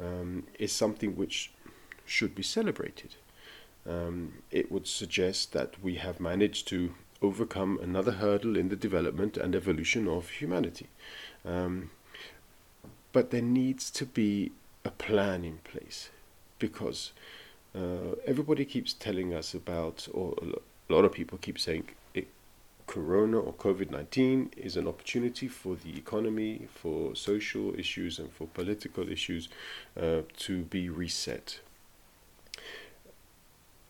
um, 0.00 0.44
is 0.58 0.72
something 0.72 1.16
which 1.16 1.52
should 2.04 2.34
be 2.34 2.42
celebrated 2.42 3.16
um, 3.88 4.34
it 4.50 4.70
would 4.70 4.86
suggest 4.86 5.52
that 5.52 5.82
we 5.82 5.96
have 5.96 6.20
managed 6.20 6.66
to 6.68 6.94
overcome 7.22 7.78
another 7.82 8.12
hurdle 8.12 8.56
in 8.56 8.68
the 8.68 8.76
development 8.76 9.36
and 9.36 9.54
evolution 9.54 10.08
of 10.08 10.28
humanity. 10.30 10.88
Um, 11.44 11.90
but 13.12 13.30
there 13.30 13.42
needs 13.42 13.90
to 13.92 14.04
be 14.04 14.52
a 14.84 14.90
plan 14.90 15.44
in 15.44 15.58
place 15.58 16.10
because 16.58 17.12
uh, 17.74 18.16
everybody 18.26 18.64
keeps 18.64 18.92
telling 18.92 19.32
us 19.32 19.54
about, 19.54 20.08
or 20.12 20.34
a 20.42 20.92
lot 20.92 21.04
of 21.04 21.12
people 21.12 21.38
keep 21.38 21.58
saying, 21.58 21.88
it, 22.12 22.28
Corona 22.96 23.38
or 23.38 23.52
COVID 23.52 23.90
19 23.90 24.52
is 24.56 24.74
an 24.78 24.88
opportunity 24.88 25.48
for 25.48 25.76
the 25.76 25.98
economy, 25.98 26.66
for 26.72 27.14
social 27.14 27.78
issues, 27.78 28.18
and 28.18 28.32
for 28.32 28.46
political 28.46 29.06
issues 29.10 29.50
uh, 30.00 30.22
to 30.38 30.62
be 30.62 30.88
reset. 30.88 31.60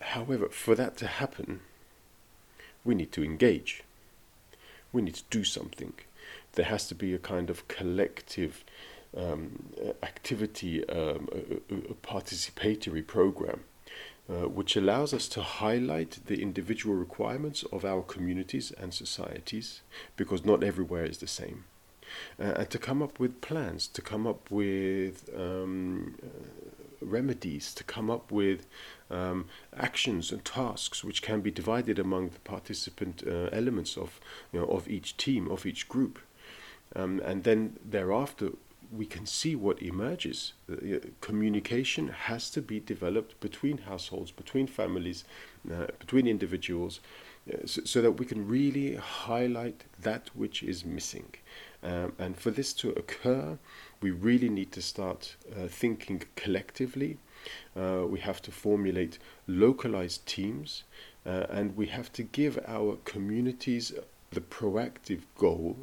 However, 0.00 0.48
for 0.48 0.75
that 0.75 0.96
to 0.96 1.06
happen, 1.06 1.60
we 2.84 2.97
need 2.97 3.12
to 3.12 3.23
engage. 3.23 3.84
We 4.92 5.02
need 5.02 5.14
to 5.14 5.25
do 5.30 5.45
something. 5.45 5.92
There 6.54 6.64
has 6.64 6.88
to 6.88 6.97
be 6.97 7.14
a 7.14 7.19
kind 7.19 7.49
of 7.49 7.69
collective 7.69 8.64
um, 9.16 9.73
activity, 10.02 10.84
um, 10.88 11.28
a, 11.32 11.75
a, 11.75 11.95
participatory 12.02 13.06
program, 13.06 13.60
uh, 14.28 14.49
which 14.49 14.76
allows 14.76 15.15
us 15.15 15.28
to 15.28 15.43
highlight 15.43 16.19
the 16.26 16.43
individual 16.43 16.95
requirements 16.95 17.65
of 17.73 17.84
our 17.84 18.02
communities 18.02 18.73
and 18.73 18.93
societies, 18.93 19.82
because 20.17 20.45
not 20.45 20.65
everywhere 20.65 21.04
is 21.04 21.19
the 21.19 21.26
same. 21.26 21.65
Uh, 22.39 22.54
and 22.56 22.71
to 22.71 22.78
come 22.78 23.02
up 23.02 23.19
with 23.19 23.41
plans, 23.41 23.86
to 23.89 24.02
come 24.02 24.26
up 24.26 24.50
with 24.50 25.28
um, 25.36 26.17
uh, 26.23 26.26
remedies, 27.00 27.75
to 27.75 27.84
come 27.84 28.10
up 28.10 28.30
with 28.32 28.67
um, 29.10 29.47
actions 29.76 30.32
and 30.32 30.45
tasks 30.45 31.04
which 31.04 31.23
can 31.23 31.41
be 31.41 31.50
divided 31.50 31.99
among 31.99 32.30
the 32.30 32.41
participant 32.41 33.23
uh, 33.26 33.49
elements 33.52 33.97
of 33.97 34.21
you 34.52 34.60
know, 34.60 34.67
of 34.67 34.89
each 34.89 35.17
team 35.17 35.50
of 35.50 35.67
each 35.67 35.89
group, 35.89 36.19
um, 36.95 37.21
and 37.25 37.45
then 37.45 37.76
thereafter 37.84 38.50
we 38.92 39.06
can 39.06 39.26
see 39.26 39.54
what 39.56 39.82
emerges. 39.82 40.52
Uh, 40.70 40.99
communication 41.20 42.08
has 42.08 42.50
to 42.50 42.62
be 42.62 42.80
developed 42.80 43.38
between 43.40 43.78
households, 43.78 44.30
between 44.30 44.66
families, 44.66 45.25
uh, 45.72 45.86
between 45.99 46.26
individuals, 46.26 47.00
uh, 47.52 47.58
so, 47.64 47.82
so, 47.84 48.02
that 48.02 48.12
we 48.12 48.26
can 48.26 48.46
really 48.49 48.96
highlight 48.96 49.84
that 50.00 50.30
which 50.34 50.62
is 50.62 50.84
missing. 50.84 51.32
Um, 51.82 52.12
and 52.18 52.36
for 52.36 52.50
this 52.50 52.72
to 52.75 52.90
occur, 52.90 53.58
we 54.00 54.10
really 54.10 54.49
need 54.49 54.72
to 54.72 54.82
start 54.82 55.36
uh, 55.52 55.68
thinking 55.68 56.22
collectively 56.34 57.18
uh, 57.76 58.04
we 58.08 58.20
have 58.20 58.42
to 58.42 58.50
formulate 58.50 59.18
localized 59.46 60.26
teams, 60.26 60.84
uh, 61.25 61.46
and 61.50 61.76
we 61.76 61.86
have 61.86 62.12
to 62.12 62.22
give 62.22 62.58
our 62.66 62.96
communities 63.04 63.92
the 64.30 64.40
proactive 64.40 65.22
goal 65.36 65.76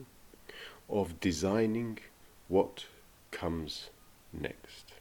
of 0.90 1.20
designing 1.20 2.00
what 2.48 2.86
comes 3.34 3.90
next. 4.32 4.94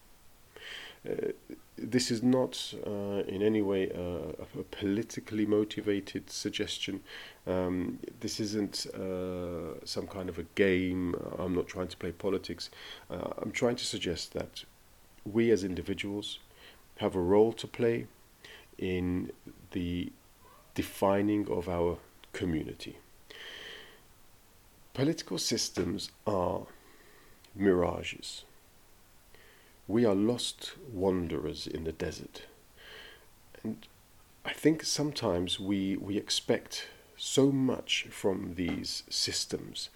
Uh, 1.09 1.33
this 1.77 2.11
is 2.11 2.23
not 2.23 2.75
uh, 2.87 3.23
in 3.27 3.43
any 3.43 3.61
way 3.61 3.91
a, 3.91 4.59
a, 4.61 4.63
politically 4.71 5.47
motivated 5.47 6.31
suggestion. 6.31 7.01
Um, 7.47 7.99
this 8.21 8.39
isn't 8.39 8.87
uh, 8.95 9.85
some 9.85 10.07
kind 10.07 10.29
of 10.29 10.39
a 10.39 10.45
game. 10.55 11.15
I'm 11.39 11.55
not 11.55 11.67
trying 11.67 11.89
to 11.89 11.97
play 11.97 12.13
politics. 12.13 12.71
Uh, 13.11 13.31
I'm 13.39 13.51
trying 13.51 13.77
to 13.77 13.85
suggest 13.85 14.33
that 14.35 14.65
we 15.25 15.51
as 15.51 15.65
individuals, 15.65 16.39
have 16.97 17.17
a 17.17 17.21
role 17.21 17.53
to 17.53 17.67
play 17.67 18.07
in 18.79 19.31
the 19.73 20.13
defining 20.75 21.49
of 21.49 21.69
our 21.69 21.99
community. 22.33 22.99
Political 24.95 25.39
systems 25.39 26.11
are 26.27 26.67
mirages. 27.55 28.45
We 29.89 30.05
are 30.05 30.15
lost 30.15 30.73
wanderers 30.93 31.67
in 31.67 31.85
the 31.85 31.93
desert. 31.93 32.43
And 33.63 33.87
I 34.45 34.53
think 34.53 34.85
sometimes 34.85 35.61
we, 35.61 35.97
we 35.97 36.17
expect 36.17 36.89
so 37.17 37.53
much 37.53 38.07
from 38.11 38.55
these 38.55 39.03
systems 39.09 39.91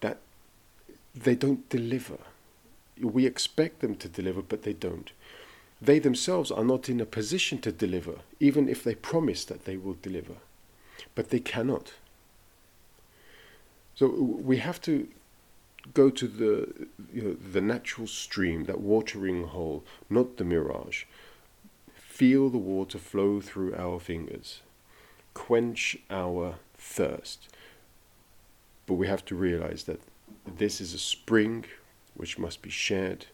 that 0.00 0.18
they 1.14 1.34
don't 1.34 1.68
deliver. 1.68 2.18
We 3.00 3.26
expect 3.26 3.80
them 3.80 3.96
to 3.96 4.08
deliver, 4.08 4.42
but 4.42 4.62
they 4.62 4.74
don't 4.74 5.10
they 5.80 5.98
themselves 5.98 6.50
are 6.50 6.64
not 6.64 6.88
in 6.88 7.00
a 7.00 7.06
position 7.06 7.58
to 7.62 7.72
deliver, 7.72 8.16
even 8.38 8.68
if 8.68 8.84
they 8.84 8.94
promise 8.94 9.44
that 9.46 9.64
they 9.64 9.76
will 9.76 9.96
deliver. 10.02 10.34
But 11.14 11.30
they 11.30 11.40
cannot. 11.40 11.92
So 13.94 14.08
we 14.08 14.58
have 14.58 14.80
to 14.82 15.08
go 15.94 16.10
to 16.10 16.26
the 16.28 16.88
you 17.12 17.22
know, 17.22 17.34
the 17.34 17.60
natural 17.60 18.06
stream, 18.06 18.64
that 18.64 18.80
watering 18.80 19.46
hole, 19.48 19.84
not 20.08 20.36
the 20.36 20.44
mirage. 20.44 21.04
Feel 21.94 22.50
the 22.50 22.58
water 22.58 22.98
flow 22.98 23.40
through 23.40 23.74
our 23.74 23.98
fingers, 23.98 24.60
quench 25.32 25.96
our 26.10 26.56
thirst. 26.76 27.48
But 28.86 28.94
we 28.94 29.06
have 29.06 29.24
to 29.26 29.34
realize 29.34 29.84
that 29.84 30.00
this 30.46 30.80
is 30.80 30.92
a 30.92 30.98
spring 30.98 31.64
which 32.14 32.38
must 32.38 32.60
be 32.60 32.70
shared 32.70 33.26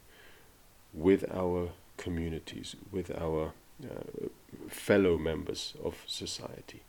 with 0.92 1.24
our 1.32 1.70
communities, 1.96 2.76
with 2.92 3.10
our 3.20 3.52
uh, 3.82 4.28
fellow 4.68 5.18
members 5.18 5.74
of 5.82 6.04
society. 6.06 6.82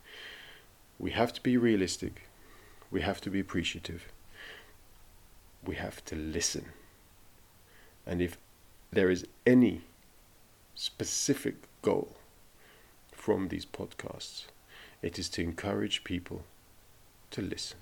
We 0.99 1.11
have 1.11 1.33
to 1.33 1.41
be 1.41 1.57
realistic, 1.57 2.29
we 2.91 3.01
have 3.01 3.21
to 3.21 3.29
be 3.29 3.39
appreciative, 3.39 4.11
we 5.67 5.75
have 5.75 6.03
to 6.05 6.15
listen. 6.15 6.65
And 8.05 8.21
if 8.21 8.37
there 8.91 9.09
is 9.09 9.25
any 9.45 9.81
specific 10.75 11.55
goal 11.81 12.15
from 13.11 13.49
these 13.49 13.65
podcasts, 13.65 14.45
it 15.01 15.19
is 15.19 15.29
to 15.29 15.41
encourage 15.41 16.03
people 16.03 16.43
to 17.31 17.41
listen. 17.41 17.77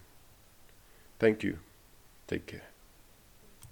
Thank 1.19 1.43
you. 1.43 1.59
Take 2.27 2.47
care. 2.47 2.74